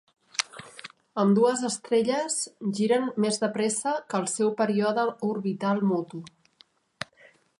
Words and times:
Ambdues 1.23 1.61
estrelles 1.69 2.37
giren 2.79 3.05
més 3.25 3.37
de 3.45 3.51
pressa 3.59 3.93
que 4.13 4.19
el 4.23 4.27
seu 4.33 4.51
període 4.63 5.05
orbital 5.31 5.85
mutu. 5.91 6.25